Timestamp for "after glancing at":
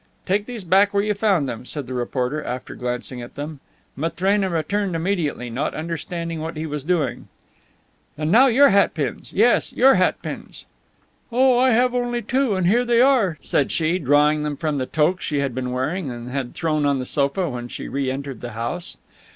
2.43-3.35